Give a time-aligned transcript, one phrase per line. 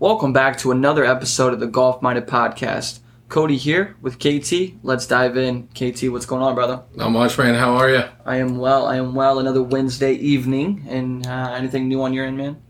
[0.00, 3.00] Welcome back to another episode of the Golf Minded Podcast.
[3.28, 4.82] Cody here with KT.
[4.82, 5.68] Let's dive in.
[5.74, 6.84] KT, what's going on, brother?
[6.94, 7.54] Not much, man.
[7.54, 8.04] How are you?
[8.24, 8.86] I am well.
[8.86, 9.38] I am well.
[9.38, 10.86] Another Wednesday evening.
[10.88, 12.62] And uh, anything new on your end, man?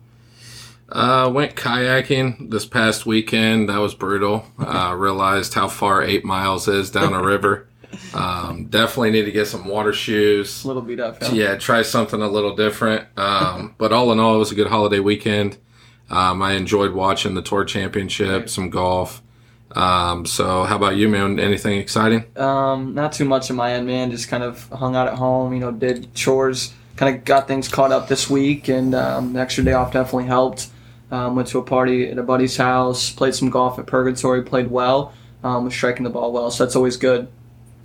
[0.88, 3.68] Uh, went kayaking this past weekend.
[3.68, 4.46] That was brutal.
[4.58, 7.68] Uh, realized how far eight miles is down a river.
[8.12, 10.64] Um, definitely need to get some water shoes.
[10.64, 11.22] A little beat up.
[11.22, 13.06] Yeah, yeah try something a little different.
[13.16, 15.58] Um, but all in all, it was a good holiday weekend.
[16.10, 19.22] Um, I enjoyed watching the tour championship, some golf.
[19.72, 21.38] Um, so how about you, man?
[21.38, 22.24] Anything exciting?
[22.36, 24.10] Um, not too much on my end, man.
[24.10, 27.68] Just kind of hung out at home, you know, did chores, kind of got things
[27.68, 30.68] caught up this week, and um, the extra day off definitely helped.
[31.12, 34.70] Um, went to a party at a buddy's house, played some golf at Purgatory, played
[34.70, 37.28] well, um, was striking the ball well, so that's always good.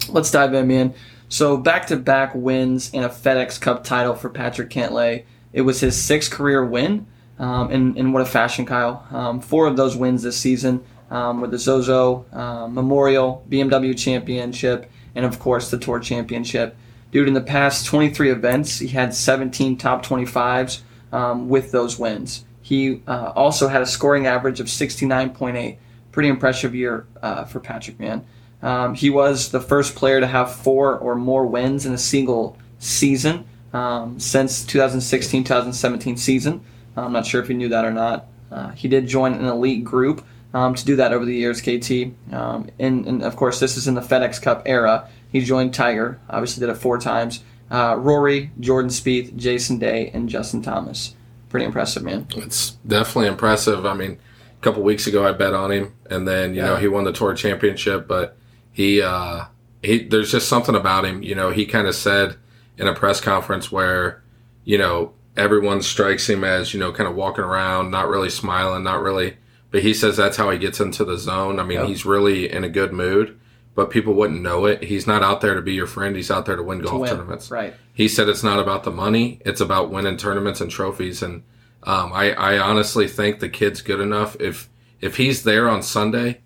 [0.10, 0.94] Let's dive in, man.
[1.28, 5.24] So back to back wins and a FedEx Cup title for Patrick Cantlay.
[5.54, 7.08] It was his sixth career win,
[7.40, 9.06] um, and, and what a fashion, Kyle.
[9.12, 14.90] Um, four of those wins this season um, were the Zozo uh, Memorial, BMW Championship,
[15.14, 16.76] and of course the Tour Championship.
[17.12, 22.46] Dude, in the past 23 events, he had 17 top 25s um, with those wins.
[22.62, 25.78] He uh, also had a scoring average of 69.8.
[26.12, 28.26] Pretty impressive year uh, for Patrick, man.
[28.62, 32.58] Um, he was the first player to have four or more wins in a single
[32.80, 36.66] season um, since 2016 2017 season.
[36.96, 38.28] I'm not sure if you knew that or not.
[38.52, 42.14] Uh, he did join an elite group um, to do that over the years, KT.
[42.34, 45.10] Um, and, and, of course, this is in the FedEx Cup era.
[45.32, 47.44] He joined Tiger, obviously did it four times.
[47.70, 51.16] Uh, Rory, Jordan Spieth, Jason Day, and Justin Thomas
[51.56, 52.28] pretty impressive, man.
[52.36, 53.86] It's definitely impressive.
[53.86, 54.20] I mean,
[54.60, 56.68] a couple weeks ago I bet on him, and then you yeah.
[56.68, 58.36] know he won the tour championship, but
[58.74, 59.46] he uh,
[59.82, 61.24] he there's just something about him.
[61.24, 62.36] You know, he kind of said
[62.78, 64.22] in a press conference where
[64.66, 68.84] you know everyone strikes him as you know kind of walking around, not really smiling,
[68.84, 69.38] not really.
[69.72, 71.60] But he says that's how he gets into the zone.
[71.60, 71.88] I mean, yep.
[71.88, 73.38] he's really in a good mood
[73.76, 74.84] but people wouldn't know it.
[74.84, 76.16] He's not out there to be your friend.
[76.16, 77.10] He's out there to win golf win.
[77.10, 77.52] tournaments.
[77.52, 77.76] Right.
[77.94, 79.42] He said it's not about the money.
[79.46, 81.22] It's about winning tournaments and trophies.
[81.22, 81.44] And
[81.84, 84.38] um, I, I honestly think the kid's good enough.
[84.40, 84.70] If
[85.02, 86.42] if he's there on Sunday,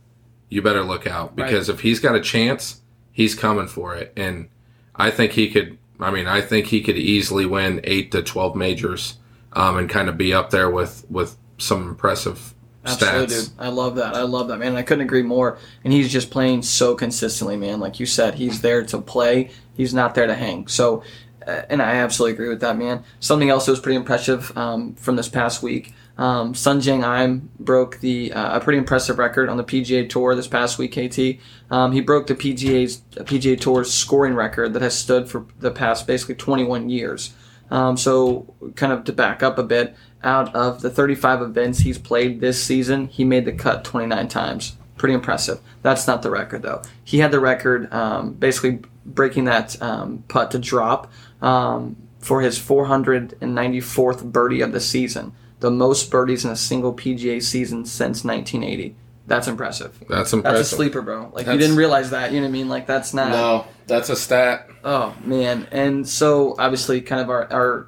[0.49, 1.75] you better look out because right.
[1.75, 2.81] if he's got a chance,
[3.11, 4.11] he's coming for it.
[4.17, 4.49] And
[4.95, 5.77] I think he could.
[5.99, 9.17] I mean, I think he could easily win eight to twelve majors
[9.53, 12.53] um, and kind of be up there with with some impressive
[12.85, 13.49] Absolutely, stats.
[13.49, 13.59] dude.
[13.59, 14.15] I love that.
[14.15, 14.75] I love that, man.
[14.75, 15.57] I couldn't agree more.
[15.83, 17.79] And he's just playing so consistently, man.
[17.79, 19.51] Like you said, he's there to play.
[19.75, 20.67] He's not there to hang.
[20.67, 21.03] So,
[21.45, 23.03] uh, and I absolutely agree with that, man.
[23.19, 25.93] Something else that was pretty impressive um, from this past week.
[26.17, 30.47] Um, Sungjae Im broke the uh, a pretty impressive record on the PGA Tour this
[30.47, 30.91] past week.
[30.91, 35.71] KT, um, he broke the PGA's PGA Tour's scoring record that has stood for the
[35.71, 37.33] past basically 21 years.
[37.71, 41.99] Um, so, kind of to back up a bit, out of the 35 events he's
[41.99, 44.75] played this season, he made the cut 29 times.
[44.97, 45.59] Pretty impressive.
[45.81, 46.81] That's not the record, though.
[47.03, 52.59] He had the record, um, basically breaking that um, putt to drop um, for his
[52.59, 58.95] 494th birdie of the season, the most birdies in a single PGA season since 1980.
[59.29, 59.97] That's impressive.
[60.09, 60.57] That's impressive.
[60.57, 61.31] That's a sleeper, bro.
[61.33, 62.31] Like that's, you didn't realize that.
[62.31, 62.67] You know what I mean?
[62.67, 63.29] Like that's not.
[63.29, 64.69] No, that's a stat.
[64.83, 67.87] Oh man, and so obviously, kind of our our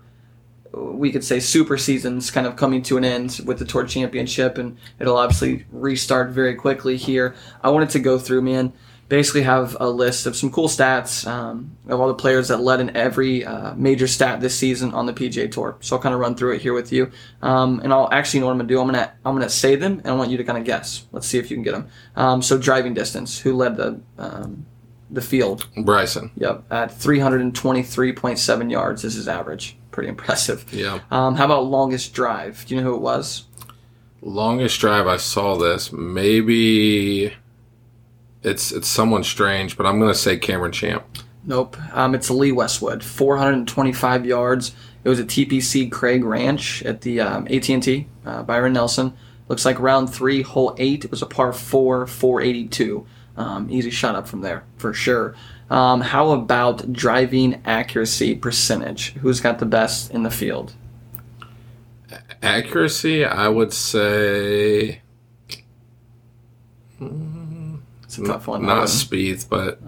[0.73, 4.57] we could say super seasons kind of coming to an end with the tour championship
[4.57, 8.71] and it'll obviously restart very quickly here i wanted to go through man
[9.11, 12.79] basically have a list of some cool stats um, of all the players that led
[12.79, 16.21] in every uh, major stat this season on the pga tour so i'll kind of
[16.21, 17.11] run through it here with you
[17.41, 19.99] um, and i'll actually know what i'm gonna do i'm gonna i'm gonna say them
[19.99, 21.87] and i want you to kind of guess let's see if you can get them
[22.15, 24.65] um, so driving distance who led the um,
[25.09, 30.65] the field bryson yep at 323.7 yards is his average pretty impressive.
[30.73, 30.99] Yeah.
[31.11, 32.65] Um, how about longest drive?
[32.65, 33.45] Do you know who it was?
[34.21, 35.07] Longest drive.
[35.07, 35.91] I saw this.
[35.91, 37.33] Maybe
[38.43, 41.03] it's it's someone strange, but I'm going to say Cameron Champ.
[41.43, 41.77] Nope.
[41.93, 43.03] Um, it's Lee Westwood.
[43.03, 44.75] 425 yards.
[45.03, 49.13] It was a TPC Craig Ranch at the um, AT&T uh, Byron Nelson.
[49.47, 51.03] Looks like round three, hole eight.
[51.03, 53.05] It was a par four, 482.
[53.37, 55.35] Um, easy shot up from there for sure.
[55.69, 59.13] Um, how about driving accuracy percentage?
[59.13, 60.73] Who's got the best in the field?
[62.43, 65.01] Accuracy, I would say.
[68.11, 68.65] It's a tough one.
[68.65, 69.79] Not Spieth, but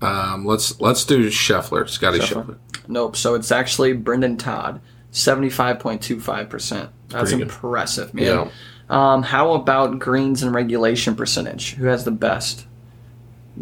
[0.00, 2.58] um, let's let's do Scheffler, Scottie Scheffler.
[2.86, 3.16] Nope.
[3.16, 4.80] So it's actually Brendon Todd,
[5.10, 6.90] seventy five point two five percent.
[7.08, 8.24] That's impressive, man.
[8.24, 8.50] Yeah.
[8.88, 11.74] Um, how about greens and regulation percentage?
[11.74, 12.66] Who has the best?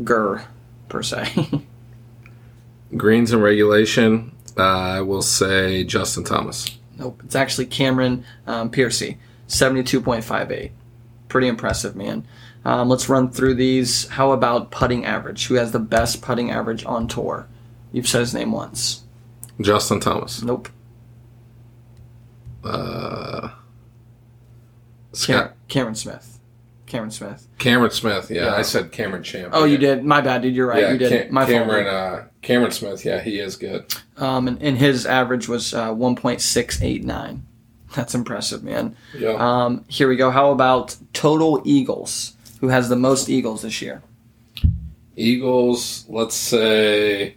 [0.05, 0.45] Gur,
[0.91, 1.63] per se.
[2.97, 6.79] Greens and regulation, uh, I will say Justin Thomas.
[6.99, 9.17] Nope, it's actually Cameron um, Piercy,
[9.47, 10.73] seventy-two point five eight.
[11.29, 12.27] Pretty impressive, man.
[12.65, 14.07] Um, let's run through these.
[14.09, 15.47] How about putting average?
[15.47, 17.47] Who has the best putting average on tour?
[17.93, 19.03] You've said his name once.
[19.61, 20.43] Justin Thomas.
[20.43, 20.69] Nope.
[22.65, 23.55] Uh, Cam-
[25.13, 25.57] Scott.
[25.69, 26.39] Cameron Smith.
[26.87, 27.47] Cameron Smith.
[27.59, 28.31] Cameron Smith.
[28.31, 28.55] Yeah, Yeah.
[28.55, 29.51] I said Cameron Champ.
[29.55, 30.05] Oh, you did.
[30.05, 30.55] My bad, dude.
[30.55, 30.83] You're right.
[30.83, 31.11] Yeah, you did.
[31.25, 31.47] Cam- My.
[31.47, 31.87] Cameron.
[31.87, 33.05] Uh, Cameron Smith.
[33.05, 33.95] Yeah, he is good.
[34.17, 37.41] Um, and, and his average was uh, 1.689.
[37.95, 38.97] That's impressive, man.
[39.17, 39.31] Yeah.
[39.39, 40.31] Um, here we go.
[40.31, 42.37] How about total Eagles?
[42.61, 44.03] Who has the most Eagles this year?
[45.17, 46.05] Eagles.
[46.09, 47.37] Let's say.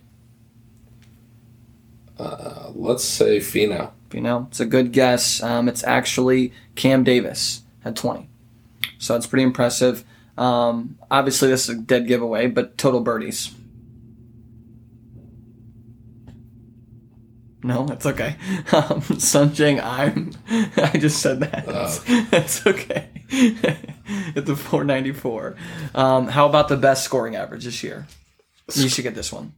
[2.17, 3.91] Uh, let's say Finau.
[4.13, 5.41] Know, it's a good guess.
[5.41, 8.29] Um, it's actually Cam Davis at 20.
[8.99, 10.03] So it's pretty impressive.
[10.37, 13.55] Um, obviously, this is a dead giveaway, but total birdies.
[17.63, 18.36] No, that's okay.
[18.74, 19.77] Um, Sungjae
[20.15, 20.31] Im.
[20.77, 21.65] I just said that.
[21.68, 22.25] Oh.
[22.31, 23.10] That's okay.
[24.36, 25.56] At the 494.
[25.94, 28.07] Um, how about the best scoring average this year?
[28.74, 29.54] You should get this one.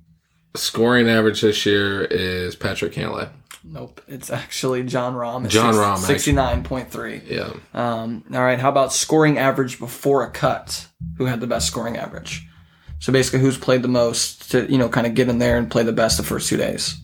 [0.55, 3.29] Scoring average this year is Patrick Cantlay.
[3.63, 5.47] Nope, it's actually Jon Rahm.
[5.47, 7.27] Jon Rahm, 69.3.
[7.27, 7.53] Yeah.
[7.73, 10.87] Um, all right, how about scoring average before a cut?
[11.17, 12.47] Who had the best scoring average?
[12.99, 15.69] So basically, who's played the most to you know kind of get in there and
[15.69, 16.97] play the best the first two days?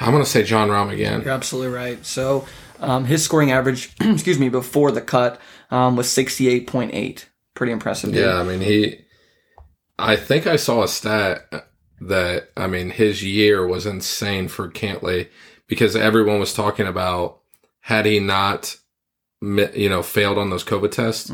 [0.00, 1.22] I'm gonna say Jon Rahm again.
[1.22, 2.04] You're absolutely right.
[2.04, 2.46] So
[2.80, 7.24] um, his scoring average, excuse me, before the cut um, was 68.8.
[7.54, 8.12] Pretty impressive.
[8.12, 8.24] Dude.
[8.24, 9.04] Yeah, I mean he.
[9.98, 11.68] I think I saw a stat
[12.00, 15.28] that I mean his year was insane for Cantlay
[15.66, 17.40] because everyone was talking about
[17.80, 18.76] had he not,
[19.42, 21.30] you know, failed on those COVID tests.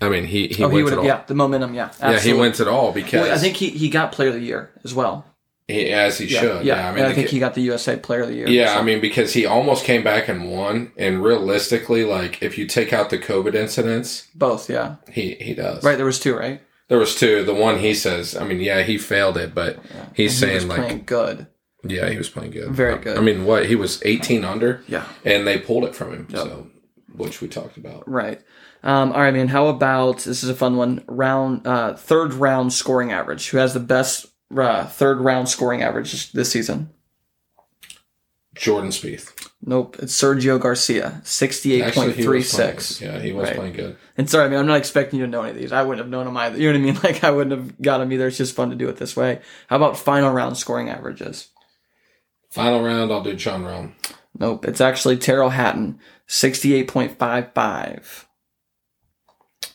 [0.00, 0.98] I mean he he oh, he went would it have.
[1.00, 1.04] all.
[1.04, 1.74] Yeah, the momentum.
[1.74, 2.40] Yeah, yeah, he absolutely.
[2.40, 4.94] went it all because Well, I think he, he got Player of the Year as
[4.94, 5.26] well.
[5.70, 6.64] He, as he Yeah, should.
[6.66, 6.76] yeah.
[6.76, 8.48] Yeah, I mean I think he got the USA Player of the Year.
[8.48, 12.66] Yeah, I mean because he almost came back and won, and realistically, like if you
[12.66, 14.68] take out the COVID incidents, both.
[14.70, 15.82] Yeah, he he does.
[15.84, 15.96] right.
[15.96, 16.60] There was two, right?
[16.88, 17.44] There was two.
[17.44, 19.78] The one he says, I mean, yeah, he failed it, but
[20.14, 21.46] he's He was saying like, playing good.
[21.84, 23.16] yeah, he was playing good, Very good.
[23.16, 25.04] I mean, what he was eighteen under, Yeah.
[25.24, 26.66] and they pulled it from him, so
[27.14, 28.08] which we talked about.
[28.10, 28.40] Right.
[28.82, 29.48] Um, all right, man.
[29.48, 31.04] How about this is a fun one?
[31.06, 33.50] Round uh, third round scoring average.
[33.50, 34.26] Who has the best
[34.56, 36.90] uh, third round scoring average this- season?
[38.56, 39.96] Jordan Spieth, Nope.
[40.00, 43.00] It's Sergio Garcia, sixty-eight point three six.
[43.00, 43.56] yeah, he was Right.
[43.56, 43.96] playing good.
[44.18, 44.58] And sorry, man.
[44.58, 45.70] I'm not expecting you to know any of these.
[45.72, 46.58] I wouldn't have known them either.
[46.58, 47.00] You know what I mean?
[47.04, 48.26] Like I wouldn't have got them either.
[48.26, 49.40] It's just fun to do it this way.
[49.68, 51.48] How about final round scoring averages?
[52.50, 53.92] Final round, I'll do Jon Rahm.
[54.36, 54.64] Nope.
[54.66, 58.26] It's actually Tyrrell Hatton, sixty-eight point five five.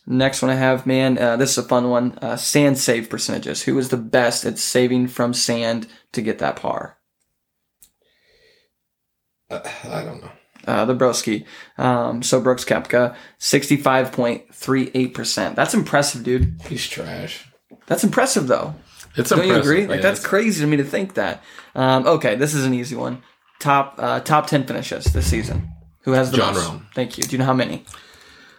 [0.07, 1.17] Next one I have, man.
[1.17, 2.17] Uh, this is a fun one.
[2.21, 3.63] Uh, sand save percentages.
[3.63, 6.97] Who is the best at saving from sand to get that par?
[9.49, 10.31] Uh, I don't know.
[10.67, 11.45] Uh, the Broski.
[11.77, 15.55] Um, so Brooks Koepka, sixty-five point three eight percent.
[15.55, 16.59] That's impressive, dude.
[16.67, 17.47] He's trash.
[17.87, 18.73] That's impressive, though.
[19.15, 19.87] It's Don't you agree?
[19.87, 21.43] Like yeah, that's it's- crazy to me to think that.
[21.75, 23.21] Um, okay, this is an easy one.
[23.59, 25.69] Top uh, top ten finishes this season.
[26.01, 26.67] Who has the John most?
[26.67, 26.85] Rahm.
[26.93, 27.23] Thank you.
[27.23, 27.85] Do you know how many?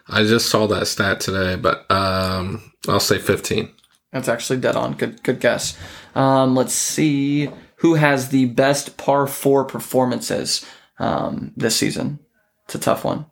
[0.09, 3.71] I just saw that stat today, but um, I'll say fifteen.
[4.11, 4.93] That's actually dead on.
[4.93, 5.77] Good good guess.
[6.15, 10.65] Um, let's see who has the best par four performances
[10.99, 12.19] um, this season.
[12.65, 13.25] It's a tough one.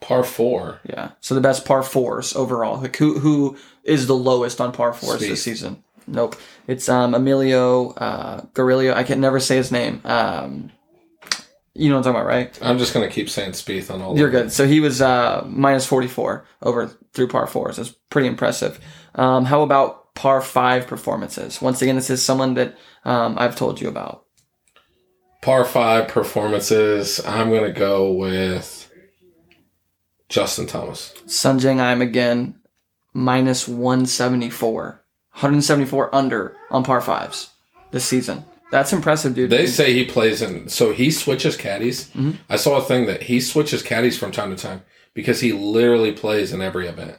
[0.00, 0.80] Par four.
[0.88, 1.12] Yeah.
[1.20, 2.80] So the best par fours overall.
[2.80, 5.28] Like who who is the lowest on par fours Spieth.
[5.28, 5.82] this season?
[6.06, 6.36] Nope.
[6.68, 8.94] It's um, Emilio uh, Garillo.
[8.94, 10.00] I can never say his name.
[10.04, 10.70] Um,
[11.78, 12.58] you know what I'm talking about, right?
[12.62, 14.18] I'm just gonna keep saying Spieth on all.
[14.18, 14.52] You're good.
[14.52, 17.76] So he was uh, minus 44 over through par fours.
[17.76, 18.80] That's pretty impressive.
[19.14, 21.60] Um, how about par five performances?
[21.60, 24.24] Once again, this is someone that um, I've told you about.
[25.42, 27.24] Par five performances.
[27.24, 28.90] I'm gonna go with
[30.28, 31.14] Justin Thomas.
[31.26, 32.60] Sungjae Im again
[33.12, 35.02] minus 174.
[35.32, 37.50] 174 under on par fives
[37.90, 38.44] this season.
[38.70, 39.50] That's impressive, dude.
[39.50, 40.68] They say he plays in.
[40.68, 42.08] So he switches caddies.
[42.10, 42.32] Mm-hmm.
[42.50, 44.82] I saw a thing that he switches caddies from time to time
[45.14, 47.18] because he literally plays in every event,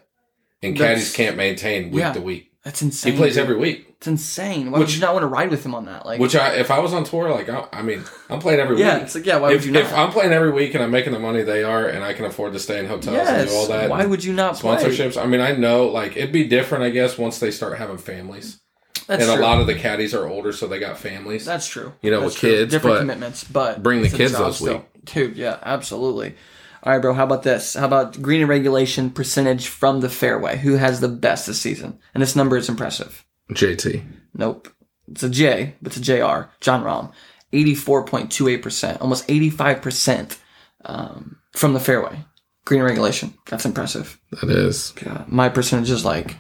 [0.62, 2.14] and That's- caddies can't maintain week Yeah.
[2.14, 2.52] to week.
[2.64, 3.14] That's insane.
[3.14, 3.44] He plays dude.
[3.44, 3.86] every week.
[3.98, 4.72] It's insane.
[4.72, 6.06] Why Which- would you not want to ride with him on that?
[6.06, 8.78] Like, Which I, if I was on tour, like I, I mean, I'm playing every
[8.78, 9.04] yeah, week.
[9.04, 9.84] it's like, yeah, why if, would you not?
[9.84, 12.26] if I'm playing every week and I'm making the money they are, and I can
[12.26, 14.76] afford to stay in hotels and do all that, Why would you not play?
[14.76, 15.16] sponsorships.
[15.20, 18.60] I mean, I know like it'd be different, I guess, once they start having families.
[19.08, 19.42] That's and true.
[19.42, 21.46] a lot of the caddies are older, so they got families.
[21.46, 21.94] That's true.
[22.02, 22.50] You know, That's with true.
[22.52, 24.82] kids, different commitments, but bring the kids those week.
[25.06, 26.36] Dude, yeah, absolutely.
[26.84, 27.14] All right, bro.
[27.14, 27.74] How about this?
[27.74, 30.58] How about green and regulation percentage from the fairway?
[30.58, 32.00] Who has the best this season?
[32.14, 33.26] And this number is impressive.
[33.52, 34.04] JT.
[34.34, 34.70] Nope.
[35.10, 36.50] It's a J, but it's a JR.
[36.60, 37.12] Jon Rahm.
[37.54, 40.38] 84.28%, almost 85%
[40.86, 42.26] um, from the fairway.
[42.66, 43.34] Green regulation.
[43.50, 44.20] That's impressive.
[44.42, 44.94] That is.
[45.02, 46.36] Yeah, my percentage is like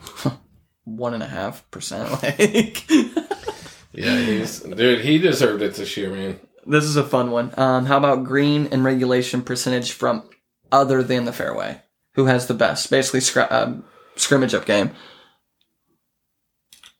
[0.87, 2.09] one and a half percent.
[2.23, 2.89] Like,
[3.93, 5.01] Yeah, he's dude.
[5.03, 6.39] He deserved it this year, man.
[6.67, 7.51] this is a fun one.
[7.57, 10.29] Um, how about green and regulation percentage from
[10.71, 11.81] other than the fairway?
[12.13, 12.89] Who has the best?
[12.91, 13.83] Basically, scr- um,
[14.15, 14.91] scrimmage up game.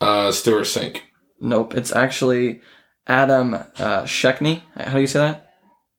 [0.02, 1.02] Uh, Stewart Cink.
[1.40, 2.62] Nope, it's actually
[3.06, 4.64] Adam uh, Sheckney.
[4.76, 5.52] How do you say that?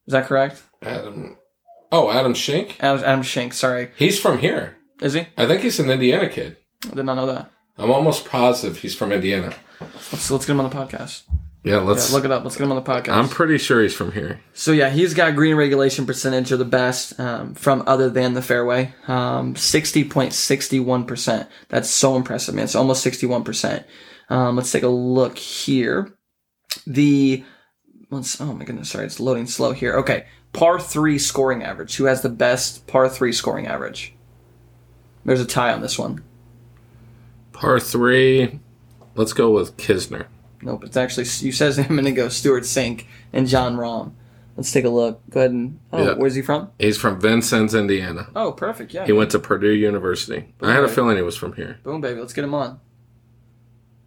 [0.07, 0.63] Is that correct?
[0.83, 1.37] Adam.
[1.93, 2.75] Oh, Adam Shink.
[2.81, 3.53] Adam, Adam Shank.
[3.55, 4.77] Sorry, He's from here.
[5.01, 5.27] is he?
[5.37, 6.57] I think he's an Indiana kid.
[6.91, 7.51] I did not know that.
[7.79, 9.55] I'm almost positive he's from Indiana.
[9.81, 11.23] Let's let's get him on the podcast.
[11.65, 12.13] Yeah, Yeah, let's.
[12.13, 12.45] look it up.
[12.45, 13.11] Let's get him on the podcast.
[13.13, 14.41] I'm pretty sure he's from here.
[14.55, 18.43] So yeah, he's got green regulation percentage of the best um, from other than the
[18.43, 21.49] fairway, um, sixty point sixty one percent.
[21.69, 22.65] That's so impressive, man.
[22.65, 23.87] It's almost sixty one percent.
[24.29, 26.13] Um, let's take a look here.
[26.87, 27.45] The
[28.11, 29.95] let's oh my goodness, sorry, it's loading slow here.
[29.99, 31.97] Okay, par three scoring average.
[31.97, 34.15] Who has the best par three scoring average?
[35.25, 36.25] There's a tie on this one.
[37.59, 38.61] Par three.
[39.17, 40.27] Let's go with Kisner.
[40.63, 44.13] Nope, it's actually you says him and it goes Stewart Cink and Jon Rahm.
[44.57, 45.21] Let's take a look.
[45.31, 46.13] Go ahead and oh, Yeah.
[46.15, 46.71] where's he from?
[46.79, 48.29] He's from Vincennes, Indiana.
[48.35, 48.93] Oh, perfect.
[48.93, 50.53] Yeah, He went to Purdue University.
[50.61, 51.79] I had a feeling he was from here.
[51.85, 52.19] Boom, baby.
[52.21, 52.81] Let's get him on.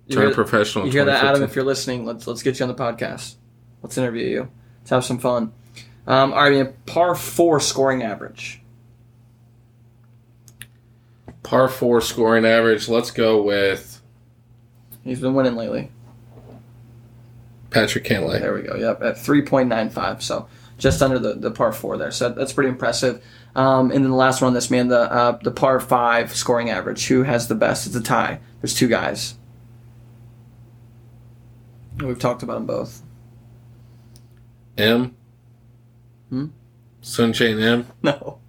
[0.08, 0.86] You Turned hear, professional.
[0.86, 1.44] you hear that, Adam?
[1.44, 3.36] If you're listening, let's let's get you on the podcast.
[3.82, 4.50] Let's interview you.
[4.82, 5.54] Let's have some fun.
[6.08, 6.74] Um, all right, man.
[6.86, 8.61] Par four scoring average.
[11.44, 12.88] Par four scoring average.
[12.88, 14.02] Let's go with
[15.04, 15.92] He's been winning lately.
[17.70, 18.40] Patrick Cantlay.
[18.40, 18.76] There we go.
[18.76, 20.22] Yep, at three point nine five.
[20.22, 22.12] So just under the, the par four there.
[22.12, 23.24] So that's pretty impressive.
[23.56, 26.70] Um, and then the last one on this man, the uh, the par five scoring
[26.70, 27.08] average.
[27.08, 27.88] Who has the best?
[27.88, 28.40] It's a tie.
[28.62, 29.36] There's two guys.
[31.98, 33.02] We've talked about them both.
[34.78, 35.16] M.
[36.30, 36.48] Hmm?
[37.02, 37.88] Sun Chain M.
[38.04, 38.40] No,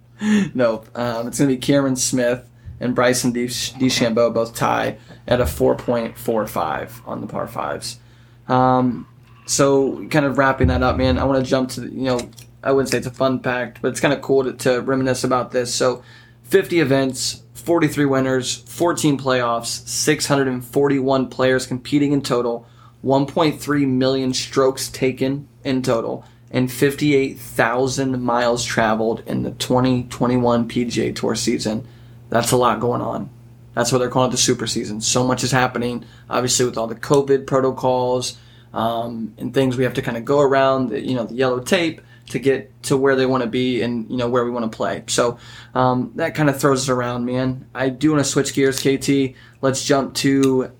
[0.53, 0.87] nope.
[0.97, 2.49] Um, it's going to be Cameron Smith
[2.83, 4.97] and Bryson De- DeChambeau both tie
[5.27, 7.99] at a 4.45 on the par fives.
[8.47, 9.07] Um,
[9.45, 12.19] so, kind of wrapping that up, man, I want to jump to, the, you know,
[12.61, 15.23] I wouldn't say it's a fun fact, but it's kind of cool to, to reminisce
[15.23, 15.73] about this.
[15.73, 16.03] So,
[16.43, 22.67] 50 events, 43 winners, 14 playoffs, 641 players competing in total,
[23.03, 31.35] 1.3 million strokes taken in total, and 58,000 miles traveled in the 2021 PGA Tour
[31.35, 31.87] season.
[32.33, 33.29] That's a lot going on.
[33.75, 35.01] That's what they're calling it the super season.
[35.01, 38.39] So much is happening, obviously, with all the COVID protocols
[38.73, 41.59] um, and things we have to kind of go around, the, you know, the yellow
[41.59, 44.71] tape to get to where they want to be and, you know, where we want
[44.71, 45.03] to play.
[45.05, 45.37] So
[45.75, 47.67] um, that kind of throws us around, man.
[47.75, 49.35] I do want to switch gears, KT.
[49.61, 50.71] Let's jump to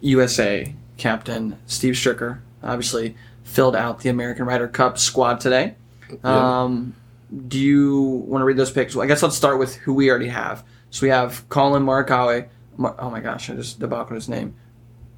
[0.00, 2.40] USA captain Steve Stricker.
[2.60, 5.76] Obviously, filled out the American Ryder Cup squad today.
[6.24, 6.96] Um,
[7.48, 8.94] do you want to read those picks?
[8.94, 10.64] Well, I guess let's start with who we already have.
[10.90, 12.48] So we have Collin Morikawa.
[12.76, 14.54] Mar- oh my gosh, I just debauched his name.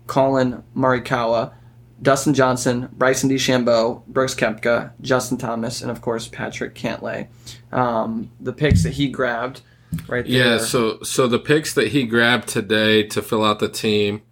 [0.07, 1.53] Collin Morikawa,
[2.01, 7.29] Dustin Johnson, Bryson DeChambeau, Brooks Koepka, Justin Thomas, and of course Patrick Cantlay.
[7.73, 9.61] Um, the picks that he grabbed
[10.09, 10.55] right there.
[10.55, 14.23] Yeah, so so the picks that he grabbed today to fill out the team,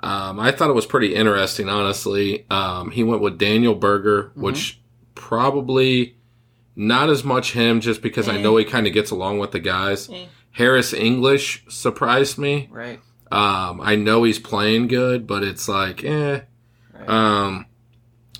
[0.00, 1.68] um, I thought it was pretty interesting.
[1.68, 4.80] Honestly, um, he went with Daniel Berger, which
[5.14, 6.16] probably
[6.76, 9.58] not as much him, just because I know he kind of gets along with the
[9.60, 10.08] guys.
[10.10, 10.26] Eh.
[10.52, 12.68] Harris English surprised me.
[12.70, 13.00] right.
[13.32, 16.42] Um, I know he's playing good, but it's like, eh.
[16.92, 17.08] Right.
[17.08, 17.66] Um,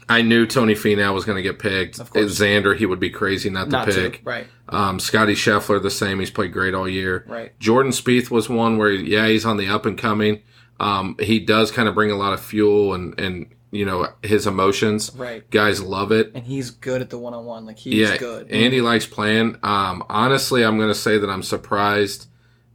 [0.08, 1.98] I knew Tony Finau was going to get picked.
[1.98, 2.38] Of course.
[2.38, 4.18] Xander, he would be crazy not to Not pick.
[4.18, 4.24] to.
[4.24, 4.46] Right.
[4.68, 6.20] Um, Scottie Scheffler, the same.
[6.20, 7.24] He's played great all year.
[7.26, 7.58] Right.
[7.58, 10.42] Jordan Spieth was one where, yeah, he's on the up and coming.
[10.78, 14.46] Um, he does kind of bring a lot of fuel and, and, you know, his
[14.46, 15.12] emotions.
[15.14, 15.48] Right.
[15.50, 16.32] Guys love it.
[16.34, 17.66] And he's good at the one on one.
[17.66, 18.16] Like he's yeah.
[18.16, 18.50] good.
[18.50, 19.58] Andy likes playing.
[19.62, 22.28] Um, honestly, I'm going to say that I'm surprised.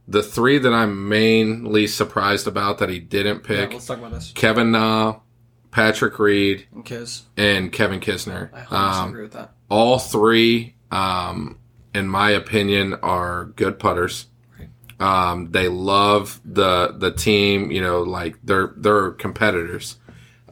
[0.08, 4.12] The three that I'm mainly surprised about that he didn't Yeah, pick let's talk about
[4.12, 4.32] this.
[4.34, 5.20] Kevin Na,
[5.70, 7.22] Patrick Reed, And Kiz.
[7.36, 8.50] and Kevin Kisner.
[8.52, 9.52] I 100% Um, agree with that.
[9.70, 11.58] all three, um,
[11.94, 14.26] in my opinion, are good putters.
[14.58, 14.68] Right.
[15.00, 17.70] Um, they love the the team.
[17.70, 19.96] You know, like they're they're competitors.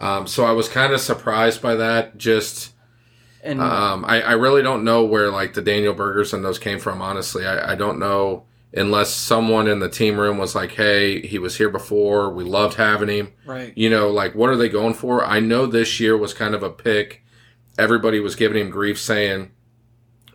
[0.01, 2.17] Um, so I was kind of surprised by that.
[2.17, 2.73] Just
[3.43, 6.79] And um, I, I really don't know where like the Daniel Bergers and those came
[6.79, 7.03] from.
[7.03, 11.39] Honestly, I, I don't know unless someone in the team room was like, "Hey, he
[11.39, 12.31] was here before.
[12.31, 13.73] We loved having him." right.
[13.77, 15.25] You know, like what are they going for?
[15.25, 17.23] I know this year was kind of a pick.
[17.79, 19.51] Everybody was giving him grief saying,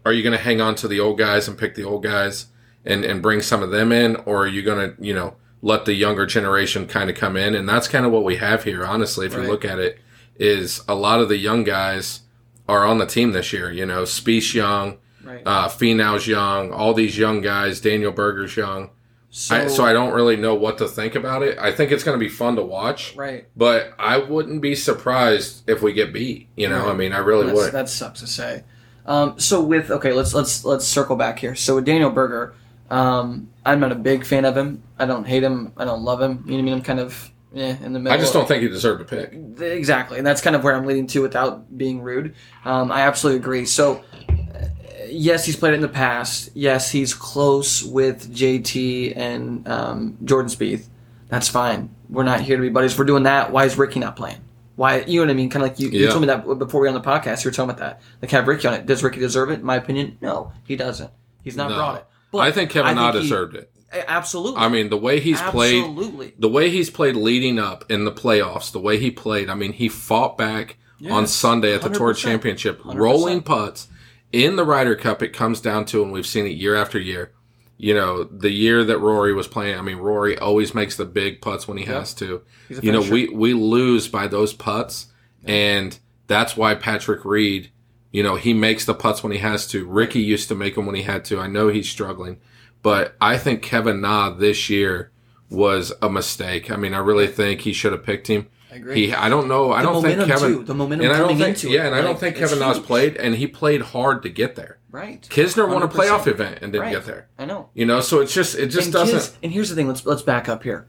[0.06, 2.48] Are you going to hang on to the old guys and pick the old guys
[2.84, 4.16] and, and bring some of them in?
[4.26, 7.56] Or are you going to, you know, let the younger generation kind of come in?
[7.56, 9.44] And that's kind of what we have here, honestly, if Right.
[9.44, 9.98] you look at it,
[10.38, 12.22] is a lot of the young guys
[12.70, 13.72] are on the team this year.
[13.72, 15.42] You know, Spieth's Young, Right.
[15.44, 16.72] Uh, Finau's young.
[16.72, 17.82] All these young guys.
[17.82, 18.92] Daniel Berger's young.
[19.32, 21.58] So, I, so I don't really know what to think about it.
[21.58, 23.48] I think it's going to be fun to watch, right.
[23.58, 26.48] but I wouldn't be surprised if we get beat.
[26.56, 26.92] You know, Right.
[26.92, 27.72] I mean, I really That's, would.
[27.74, 28.64] that sucks to say.
[29.08, 31.54] Um, so with okay, let's let's let's circle back here.
[31.56, 32.54] So with Daniel Berger,
[32.90, 34.84] um, I'm not a big fan of him.
[35.00, 35.74] I don't hate him.
[35.78, 36.44] I don't love him.
[36.46, 36.74] You know what I mean?
[36.76, 38.18] I'm kind of yeah, in the middle.
[38.18, 39.32] I just don't think he deserved a pick.
[39.62, 42.36] Exactly, and that's kind of where I'm leading to without being rude.
[42.66, 43.66] Um, I absolutely agree.
[43.66, 44.68] So, uh,
[45.08, 46.50] yes, he's played it in the past.
[46.54, 50.88] Yes, he's close with JT and um, Jordan Spieth.
[51.30, 51.96] That's fine.
[52.10, 53.00] We're not here to be buddies.
[53.00, 53.52] We're doing that.
[53.52, 54.42] Why is Rickie not playing?
[54.76, 55.50] Why, you know what I mean?
[55.50, 57.44] Kind of like you, you told me that before we were on the podcast.
[57.44, 58.02] You were talking about that.
[58.22, 58.86] Like, have Rickie on it.
[58.86, 59.62] Does Rickie deserve it?
[59.62, 61.10] In my opinion, no, he doesn't.
[61.42, 61.78] He's not No.
[61.78, 62.08] brought it.
[62.40, 63.72] I think Kevin Na deserved it.
[63.92, 64.60] Absolutely.
[64.60, 66.34] I mean, the way he's played, absolutely.
[66.38, 69.50] the way he's played leading up in the playoffs, the way he played.
[69.50, 70.78] I mean, he fought back
[71.10, 72.96] on Sunday at the Tour Championship, 100%.
[72.96, 73.88] rolling putts
[74.32, 75.22] in the Ryder Cup.
[75.22, 77.32] It comes down to, and we've seen it year after year.
[77.78, 79.78] You know, the year that Rory was playing.
[79.78, 82.42] I mean, Rory always makes the big putts when he has to.
[82.70, 85.08] You know, we we lose by those putts,
[85.44, 87.72] and that's why Patrick Reed.
[88.16, 89.86] You know, he makes the putts when he has to.
[89.86, 91.40] Rickie used to make them when he had to.
[91.40, 92.38] I know he's struggling,
[92.82, 95.12] but I think Kevin Na this year
[95.50, 96.72] was a mistake.
[96.72, 98.48] I mean, I really think he should have picked him.
[98.72, 99.08] I agree.
[99.08, 99.72] He, I don't know.
[99.74, 100.54] I The don't think Kevin.
[100.54, 100.64] too.
[100.64, 102.80] The momentum and I don't think, into yeah, it, and I don't think Kevin Na's
[102.80, 104.80] played, and he played hard to get there.
[104.92, 105.22] right.
[105.30, 106.94] Kisner won a playoff event and didn't Right.
[106.94, 107.28] get there.
[107.38, 107.70] I know.
[107.74, 109.16] You know, so it's just it just and doesn't.
[109.18, 109.88] Kis- and here's the thing.
[109.90, 110.88] Let's let's back up here.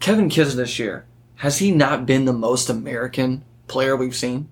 [0.00, 1.04] Kevin Kisner this year
[1.36, 4.48] has he not been the most American player we've seen?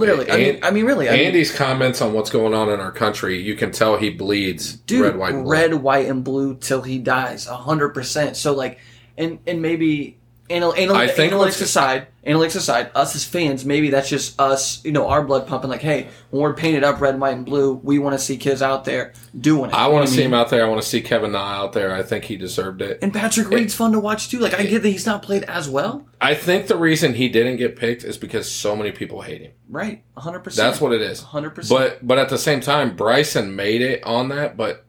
[0.00, 2.80] Literally, I mean, I mean, really, I mean, Andy's comments on what's going on in
[2.80, 5.52] our country, you can tell he bleeds dude, red, white, and blue.
[5.52, 8.36] red, white, and blue till he dies, hundred percent.
[8.36, 8.78] So like,
[9.18, 10.16] and and maybe
[10.50, 14.38] anal, anal, I think analytics what's- aside, analytics aside, us as fans, maybe that's just
[14.40, 15.70] us, you know, our blood pumping.
[15.70, 18.60] Like, hey, when we're painted up red, white, and blue, we want to see kids
[18.60, 19.74] out there doing it.
[19.74, 20.26] I want to see mean?
[20.26, 20.64] him out there.
[20.64, 21.94] I want to see Kevin Na out there.
[21.94, 22.98] I think he deserved it.
[23.00, 24.38] And Patrick Reed's fun to watch too.
[24.40, 26.06] Like, I get that he's not played as well.
[26.20, 29.52] I think the reason he didn't get picked is because so many people hate him.
[29.68, 30.68] Right, hundred percent.
[30.68, 31.22] That's what it is.
[31.22, 31.78] hundred percent.
[31.78, 34.56] But but at the same time, Bryson made it on that.
[34.56, 34.84] But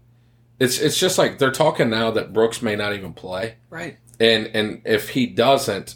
[0.59, 3.97] it's it's just like they're talking now that Brooks may not even play, right.
[4.21, 5.95] And and if he doesn't,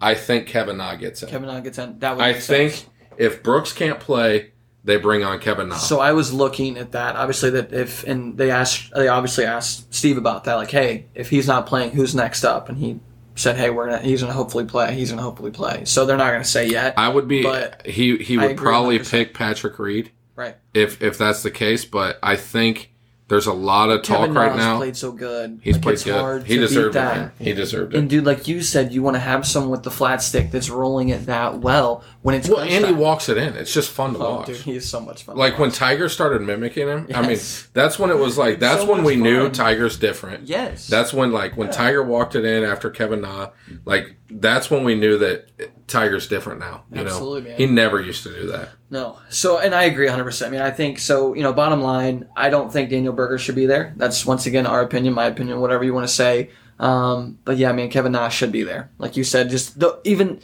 [0.00, 1.28] I think Kevin Na gets it.
[1.28, 1.98] Kevin Na gets in.
[2.00, 2.90] That would I make think sense.
[3.16, 4.52] if Brooks can't play,
[4.84, 5.76] they bring on Kevin Na.
[5.76, 7.16] So I was looking at that.
[7.16, 10.54] Obviously, that if and they asked, they obviously asked Steve about that.
[10.54, 12.68] Like, hey, if he's not playing, who's next up?
[12.68, 13.00] And he
[13.36, 14.94] said, hey, we're gonna, he's gonna hopefully play.
[14.94, 15.84] He's gonna hopefully play.
[15.84, 16.94] So they're not gonna say yet.
[16.96, 17.42] I would be.
[17.42, 19.10] But he he would probably 100%.
[19.10, 20.56] pick Patrick Reed right.
[20.74, 21.84] if if that's the case.
[21.84, 22.92] But I think
[23.28, 24.76] there's a lot of talk Kevin right now.
[24.76, 25.58] played so good.
[25.62, 26.14] He's Like, played it's good.
[26.20, 27.02] hard He to deserved beat it.
[27.02, 27.16] that.
[27.16, 27.32] man.
[27.38, 27.98] He deserved it.
[27.98, 30.70] And dude, like you said, you want to have someone with the flat stick that's
[30.70, 32.98] rolling it that well when it's well, crunch Andy time.
[32.98, 33.54] walks it in.
[33.54, 34.46] It's just fun to Oh, watch.
[34.48, 35.36] dude, he is so much fun.
[35.36, 35.70] to like when.
[35.70, 37.06] Tiger started mimicking him.
[37.14, 37.38] I mean,
[37.72, 39.48] that's when it was like that's So when we much knew.
[39.50, 40.48] Tiger's different.
[40.48, 43.50] yes, That's when like when Tiger walked it in after Kevin Na,
[43.84, 46.82] like that's when we knew that Tiger's different now.
[46.92, 47.58] You Absolutely, know, man.
[47.58, 48.70] he never used to do that.
[48.90, 49.18] No.
[49.28, 50.46] So, and I agree 100%.
[50.46, 53.54] I mean, I think so, you know, bottom line, I don't think Daniel Berger should
[53.54, 53.92] be there.
[53.96, 56.50] That's once again our opinion, my opinion, whatever you want to say.
[56.80, 58.90] Um, but yeah, man, Kevin Nash should be there.
[58.98, 60.40] Like you said, just the, even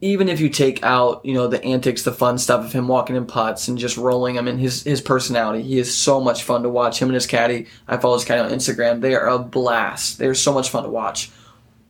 [0.00, 3.16] even if you take out, you know, the antics, the fun stuff of him walking
[3.16, 6.62] in putts and just rolling him and his his personality, he is so much fun
[6.62, 7.00] to watch.
[7.00, 9.00] Him and his caddy, I follow his caddy on Instagram.
[9.00, 10.18] They are a blast.
[10.18, 11.30] They're so much fun to watch.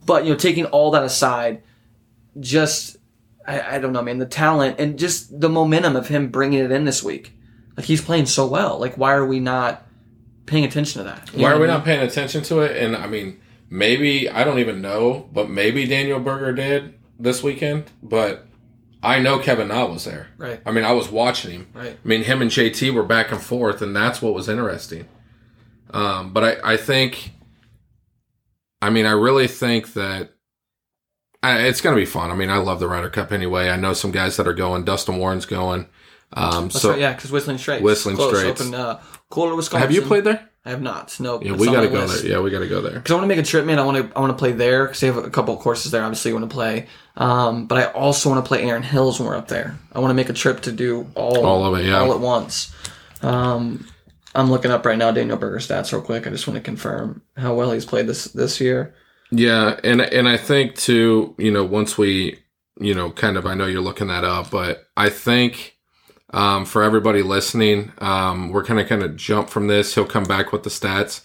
[0.05, 1.63] But you know, taking all that aside,
[2.39, 2.97] just
[3.47, 6.71] I, I don't know, man, the talent and just the momentum of him bringing it
[6.71, 7.33] in this week.
[7.77, 8.79] Like he's playing so well.
[8.79, 9.85] Like why are we not
[10.47, 11.29] paying attention to that?
[11.35, 12.77] You Why are we I not paying attention to it?
[12.77, 17.91] And I mean, maybe I don't even know, but maybe Daniel Berger did this weekend.
[18.03, 18.47] But
[19.03, 20.29] I know Kevin Na was there.
[20.37, 20.61] Right.
[20.67, 21.69] I mean, I was watching him.
[21.73, 21.97] Right.
[22.03, 25.09] I mean, him and JT were back and forth, and that's what was interesting.
[25.91, 27.31] Um, but I, I think,
[28.83, 30.31] I mean, I really think that
[31.43, 32.31] I, it's going to be fun.
[32.31, 33.69] I mean, I love the Ryder Cup anyway.
[33.69, 34.85] I know some guys that are going.
[34.85, 35.87] Dustin Warren's going.
[36.33, 37.83] Um, That's so right, yeah, because Whistling Straits.
[37.83, 38.61] Whistling Close, Straits.
[38.61, 39.01] Up in, uh,
[39.31, 39.81] Kohler, Wisconsin.
[39.81, 40.49] have you played there?
[40.67, 41.19] I have not.
[41.21, 41.41] No.
[41.41, 42.23] Yeah, we got to go list.
[42.23, 42.33] there.
[42.33, 42.95] Yeah, we got to go there.
[42.95, 43.79] because I want to make a trip, man.
[43.79, 45.93] I want to I want to play there because they have a couple of courses
[45.93, 46.03] there.
[46.03, 49.29] Obviously, you want to play, um, but I also want to play Erin Hills when
[49.29, 49.79] we're up there.
[49.93, 52.01] I want to make a trip to do all All of it, yeah.
[52.01, 52.75] all at once.
[53.23, 53.87] Um,
[54.35, 56.27] I'm looking up right now Daniel Berger stats real quick.
[56.27, 58.93] I just want to confirm how well he's played this this year.
[59.31, 62.41] Yeah, and and I think too, you know, once we,
[62.81, 65.76] you know, kind of, I know you're looking that up, but I think
[66.33, 69.95] um, for everybody listening, um, we're kind of kind of jump from this.
[69.95, 71.23] He'll come back with the stats,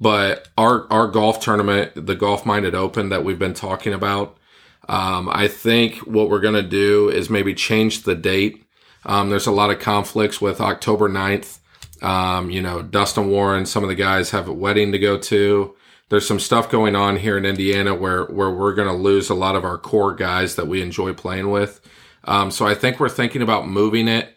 [0.00, 4.38] but our our golf tournament, the Golf Minded Open that we've been talking about,
[4.88, 8.64] um, I think what we're gonna do is maybe change the date.
[9.06, 11.58] Um, there's a lot of conflicts with October 9th
[12.02, 15.74] Um, you know, Dustin Warren, some of the guys have a wedding to go to.
[16.08, 19.34] There's some stuff going on here in Indiana where, where we're going to lose a
[19.34, 21.80] lot of our core guys that we enjoy playing with.
[22.24, 24.34] Um, so I think we're thinking about moving it,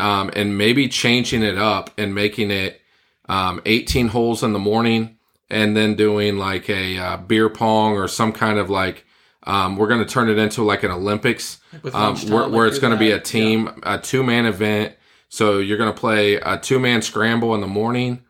[0.00, 2.80] um, and maybe changing it up and making it,
[3.28, 8.08] um, 18 holes in the morning and then doing like a uh, beer pong or
[8.08, 9.04] some kind of like,
[9.44, 11.60] um, we're going to turn it into like an Olympics,
[11.92, 14.94] um, where, where it's going to be a team, a two man event.
[15.28, 18.22] So you're going to play a two man scramble in the morning,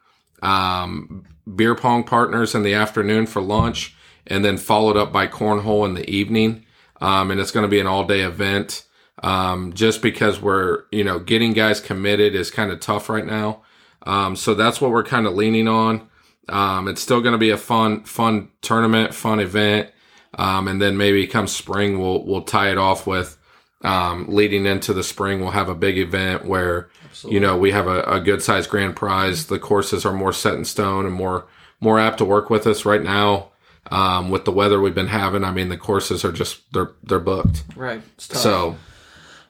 [0.42, 5.86] um, beer pong partners in the afternoon for lunch, and then followed up by cornhole
[5.86, 6.64] in the evening.
[7.00, 8.84] Um, and it's going to be an all day event.
[9.22, 13.62] Um, just because we're, you know, getting guys committed is kind of tough right now.
[14.04, 16.08] Um, so that's what we're kind of leaning on.
[16.48, 19.90] Um, it's still going to be a fun, fun tournament, fun event.
[20.34, 23.36] Um, and then maybe come spring, we'll, we'll tie it off with,
[23.82, 26.88] um, leading into the spring, we'll have a big event where,
[27.28, 29.46] you know, we have a, a good sized grand prize.
[29.46, 31.46] The courses are more set in stone and more,
[31.80, 33.50] more apt to work with us right now.
[33.90, 37.18] Um, with the weather we've been having, I mean, the courses are just, they're, they're
[37.18, 37.64] booked.
[37.74, 38.02] Right.
[38.18, 38.76] So,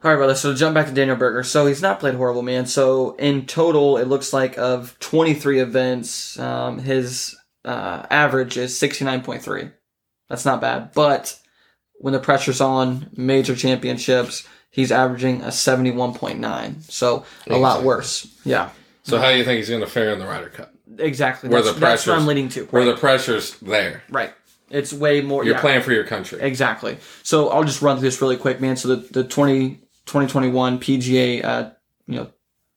[0.02, 0.34] All right, brother.
[0.34, 1.42] So jump back to Daniel Berger.
[1.42, 2.66] So he's not played horrible, man.
[2.66, 9.72] So in total, it looks like of 23 events, um, his uh, average is 69.3.
[10.28, 10.92] That's not bad.
[10.94, 11.38] But
[11.96, 16.90] when the pressure's on, major championships, he's averaging a 71.9.
[16.90, 18.26] So a lot worse.
[18.44, 18.70] Yeah,
[19.02, 20.72] so how do you think he's going to fare in the Ryder Cup?
[20.98, 21.48] exactly.
[21.48, 22.64] Where That's, the that's what pressure's- I'm leading to.
[22.66, 24.02] Where the pressure's there.
[24.10, 24.32] right.
[24.70, 25.44] It's way more.
[25.44, 25.60] You're yeah.
[25.60, 26.40] playing for your country.
[26.40, 26.96] Exactly.
[27.24, 28.76] So I'll just run through this really quick, man.
[28.76, 29.80] So the, the 20,
[30.10, 31.70] 2021 PGA, uh,
[32.06, 32.30] you know,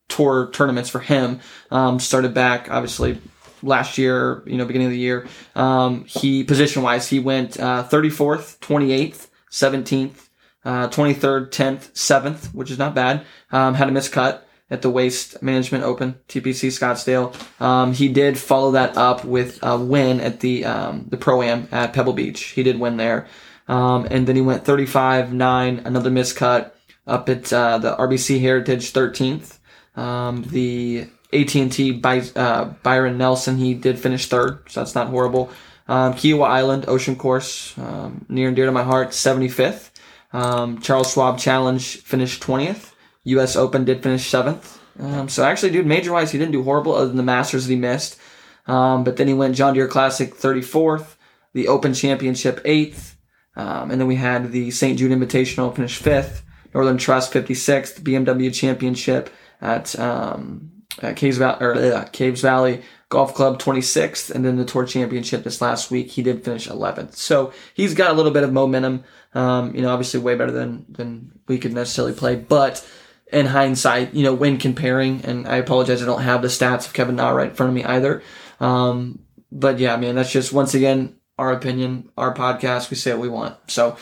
[0.07, 1.39] tour tournaments for him,
[1.71, 3.19] um, started back obviously
[3.63, 5.27] last year, you know, beginning of the year.
[5.55, 10.29] Um, he position wise, he went, uh, 34th, 28th, 17th,
[10.63, 13.25] uh, 23rd, 10th, 7th, which is not bad.
[13.51, 17.33] Um, had a miscut at the Waste Management Open, TPC Scottsdale.
[17.59, 21.67] Um, he did follow that up with a win at the um, the Pro Am
[21.71, 22.43] at Pebble Beach.
[22.43, 23.27] He did win there,
[23.67, 26.71] um, and then he went 35 9, another miscut
[27.05, 29.59] up at uh, the RBC Heritage 13th.
[29.95, 35.51] Um, the AT&T By, uh, Byron Nelson, he did finish third, so that's not horrible.
[35.87, 39.89] Um, Kiawah Island Ocean Course, um, near and dear to my heart, 75th.
[40.31, 42.93] Um, Charles Schwab Challenge finished 20th.
[43.25, 43.55] U.S.
[43.55, 44.79] Open did finish seventh.
[44.99, 47.73] Um, so actually, dude, major wise, he didn't do horrible other than the Masters that
[47.73, 48.19] he missed.
[48.67, 51.15] Um, but then he went John Deere Classic 34th,
[51.53, 53.15] the Open Championship 8th,
[53.55, 54.97] um, and then we had the St.
[54.97, 56.42] Jude Invitational finish 5th,
[56.73, 59.29] Northern Trust 56th, BMW Championship
[59.61, 62.81] at, um, at Caves, Val- or, uh, Caves Valley
[63.13, 67.15] Golf Club 26th, and then the Tour Championship this last week, he did finish 11th.
[67.15, 69.03] So he's got a little bit of momentum.
[69.35, 72.83] Um, you know, obviously way better than than we could necessarily play, but
[73.31, 76.93] in hindsight, you know, when comparing, and I apologize, I don't have the stats of
[76.93, 78.23] Kevin Na right in front of me either.
[78.59, 79.19] Um,
[79.51, 82.89] but yeah, man, that's just once again our opinion, our podcast.
[82.89, 83.55] We say what we want.
[83.67, 83.95] So,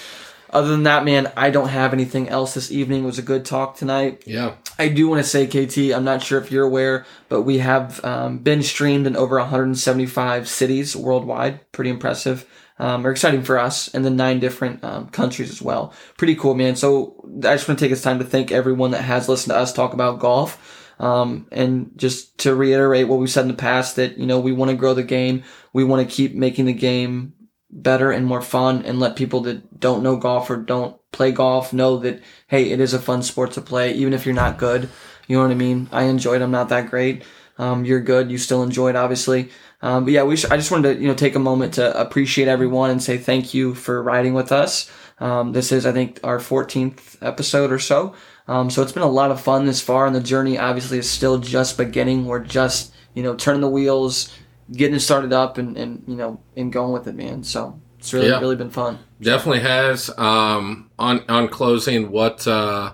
[0.51, 3.03] other than that, man, I don't have anything else this evening.
[3.03, 4.23] It was a good talk tonight.
[4.25, 4.55] Yeah.
[4.77, 8.03] I do want to say, KT, I'm not sure if you're aware, but we have
[8.03, 11.71] um, been streamed in over 175 cities worldwide.
[11.71, 12.47] Pretty impressive.
[12.79, 15.93] Um, or exciting for us, and the nine different um, countries as well.
[16.17, 16.75] Pretty cool, man.
[16.75, 19.57] So I just want to take this time to thank everyone that has listened to
[19.57, 20.89] us talk about golf.
[20.99, 24.51] Um, and just to reiterate what we've said in the past that, you know, we
[24.51, 25.43] want to grow the game.
[25.73, 27.33] We want to keep making the game
[27.71, 31.73] better and more fun and let people that don't know golf or don't play golf
[31.73, 34.89] know that, hey, it is a fun sport to play, even if you're not good.
[35.27, 35.87] You know what I mean?
[35.91, 36.41] I enjoyed.
[36.41, 37.23] I'm not that great.
[37.57, 38.31] Um, you're good.
[38.31, 39.49] You still enjoyed, obviously.
[39.81, 40.35] Um, but yeah, we.
[40.35, 43.17] Sh- I just wanted to, you know, take a moment to appreciate everyone and say
[43.17, 44.91] thank you for riding with us.
[45.19, 48.15] Um, this is, I think, our 14th episode or so.
[48.47, 51.09] Um, so it's been a lot of fun this far, and the journey obviously is
[51.09, 52.25] still just beginning.
[52.25, 54.35] We're just, you know, turning the wheels,
[54.71, 57.43] getting it started up, and, and you know, and going with it, man.
[57.43, 58.39] So it's really, Yeah.
[58.39, 58.99] really been fun.
[59.21, 60.09] Definitely has.
[60.17, 62.93] Um, on on closing, what uh,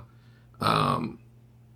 [0.59, 1.19] um,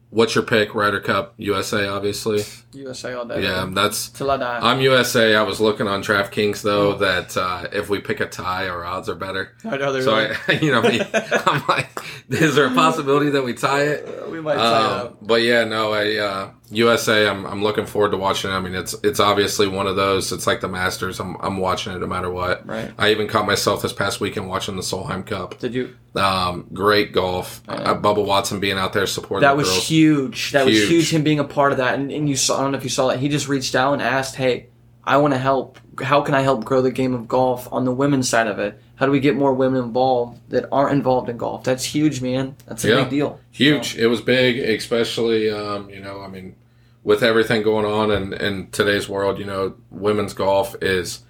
[0.09, 0.75] what's your pick?
[0.75, 2.43] Ryder Cup, USA, obviously.
[2.73, 3.43] USA all day.
[3.43, 4.09] Yeah, that's.
[4.09, 4.59] Till I die.
[4.61, 5.35] I'm USA.
[5.35, 9.07] I was looking on DraftKings though that uh, if we pick a tie, our odds
[9.09, 9.55] are better.
[9.65, 11.89] I know they're So really- I, you know, me, I'm like,
[12.29, 14.29] is there a possibility that we tie it?
[14.31, 15.17] we might tie it Um, up.
[15.27, 17.27] but yeah, no, I uh, USA.
[17.27, 18.53] I'm I'm looking forward to watching it.
[18.53, 20.31] I mean, it's it's obviously one of those.
[20.31, 21.19] It's like the Masters.
[21.19, 22.65] I'm I'm watching it no matter what.
[22.65, 22.91] Right.
[22.97, 25.59] I even caught myself this past weekend watching the Solheim Cup.
[25.59, 25.95] Did you?
[26.15, 27.61] Um, great golf.
[27.67, 29.87] Uh, Bubba Watson being out there supporting That the was girls.
[29.87, 30.51] huge.
[30.51, 30.89] That was Huge.
[30.89, 31.13] huge.
[31.13, 32.59] Him being a part of that, and, and you saw.
[32.59, 33.19] I don't know if you saw that.
[33.19, 34.67] He just reached out and asked, "Hey,
[35.03, 35.79] I want to help.
[36.01, 38.79] How can I help grow the game of golf on the women's side of it?
[38.95, 41.63] How do we get more women involved that aren't involved in golf?
[41.63, 42.55] That's huge, man.
[42.67, 42.95] That's a Yeah.
[43.01, 43.39] big deal.
[43.51, 43.95] Huge.
[43.97, 46.55] It was big, especially um, you know, I mean,
[47.03, 51.21] with everything going on in, in today's world, you know, women's golf is,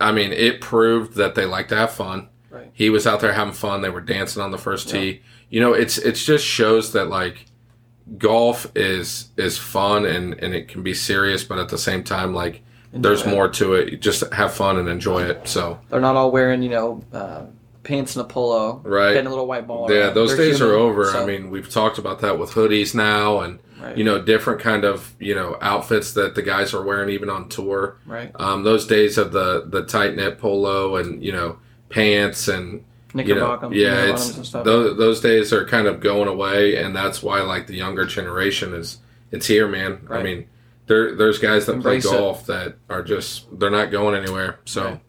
[0.00, 2.28] I mean, it proved that they like to have fun.
[2.50, 2.70] Right.
[2.72, 3.82] He was out there having fun.
[3.82, 5.22] They were dancing on the first tee.
[5.48, 7.46] You know, it's it's just shows that like
[8.18, 12.34] golf is is fun and and it can be serious, but at the same time,
[12.34, 13.28] like there's it.
[13.28, 13.90] more to it.
[13.92, 15.46] You just have fun and enjoy it.
[15.48, 17.42] So They're not all wearing, you know, uh,
[17.82, 19.10] pants and a polo, Right.
[19.12, 19.90] hitting a little white ball.
[19.90, 20.14] yeah, around.
[20.14, 21.06] those They're days are over.
[21.06, 24.60] so- I mean, we've talked about that with hoodies now and right, you know different
[24.60, 27.96] kind of you know outfits that the guys are wearing even on tour.
[28.06, 31.56] right, Um, those days of the the tight knit polo and you know
[31.88, 36.76] pants and you know yeah it's and those, those days are kind of going away
[36.76, 38.98] and that's why like the younger generation is
[39.32, 40.46] it's here man i mean
[40.90, 44.82] there there's guys that Embrace play golf that are just they're not going anywhere so
[44.84, 45.00] Right.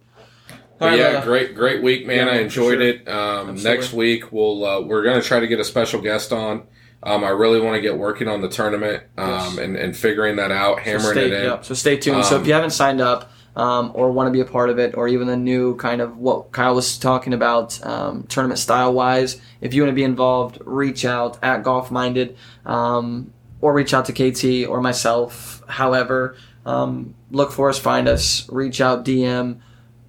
[0.79, 1.25] But All right, yeah, brother.
[1.27, 2.25] great, great week, man.
[2.25, 2.81] Yeah, I enjoyed sure.
[2.81, 3.07] it.
[3.07, 6.63] Um, next week, we'll uh, we're gonna try to get a special guest on.
[7.03, 9.57] Um, I really want to get working on the tournament um, Yes.
[9.59, 11.43] and, and figuring that out, So hammering stay, it in.
[11.51, 12.25] yep, so stay tuned.
[12.25, 14.79] so Um, if you haven't signed up um, or want to be a part of
[14.79, 18.91] it, or even the new kind of what Kyle was talking about um, tournament style
[18.91, 23.31] wise, if you want to be involved, reach out at Golf Minded um,
[23.61, 25.63] or reach out to KT or myself.
[25.67, 29.61] However, um, look for us, find us, reach out, DM.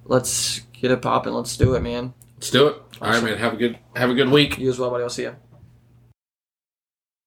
[0.05, 1.33] Let's get it popping.
[1.33, 2.13] Let's do it, man.
[2.35, 2.75] Let's do it.
[3.01, 3.37] All right, man.
[3.37, 4.57] Have a good have a good week.
[4.57, 5.03] You as well, buddy.
[5.03, 5.35] I'll see you.